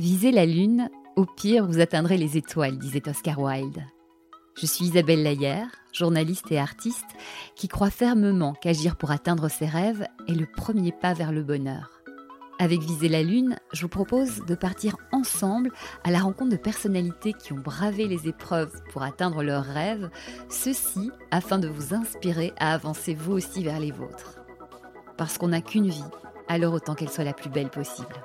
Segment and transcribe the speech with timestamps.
[0.00, 3.84] Visez la lune, au pire vous atteindrez les étoiles, disait Oscar Wilde.
[4.58, 7.04] Je suis Isabelle Laillère, journaliste et artiste,
[7.54, 12.00] qui croit fermement qu'agir pour atteindre ses rêves est le premier pas vers le bonheur.
[12.58, 15.70] Avec Viser la Lune, je vous propose de partir ensemble
[16.02, 20.08] à la rencontre de personnalités qui ont bravé les épreuves pour atteindre leurs rêves,
[20.48, 24.40] ceci afin de vous inspirer à avancer vous aussi vers les vôtres.
[25.18, 26.02] Parce qu'on n'a qu'une vie,
[26.48, 28.16] alors autant qu'elle soit la plus belle possible.